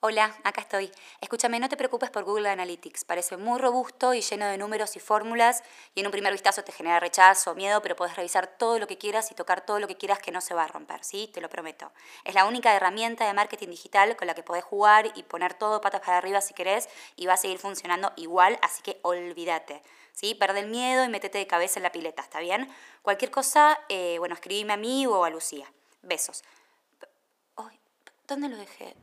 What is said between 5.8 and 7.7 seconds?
y en un primer vistazo te genera rechazo o